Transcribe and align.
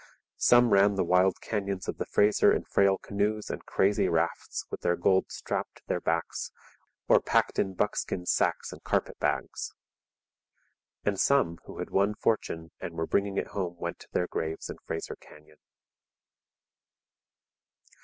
Some 0.39 0.71
ran 0.71 0.95
the 0.95 1.03
wild 1.03 1.39
canyons 1.41 1.87
of 1.87 1.99
the 1.99 2.07
Fraser 2.07 2.51
in 2.51 2.63
frail 2.63 2.97
canoes 2.97 3.51
and 3.51 3.63
crazy 3.67 4.09
rafts 4.09 4.65
with 4.71 4.81
their 4.81 4.95
gold 4.95 5.29
strapped 5.31 5.75
to 5.75 5.83
their 5.85 6.01
backs 6.01 6.51
or 7.07 7.21
packed 7.21 7.59
in 7.59 7.75
buckskin 7.75 8.25
sacks 8.25 8.71
and 8.73 8.83
carpet 8.83 9.19
bags. 9.19 9.75
And 11.05 11.19
some 11.19 11.59
who 11.65 11.77
had 11.77 11.91
won 11.91 12.15
fortune 12.15 12.71
and 12.79 12.95
were 12.95 13.05
bringing 13.05 13.37
it 13.37 13.49
home 13.49 13.77
went 13.77 13.99
to 13.99 14.07
their 14.11 14.25
graves 14.25 14.71
in 14.71 14.77
Fraser 14.87 15.17
Canyon. 15.17 15.59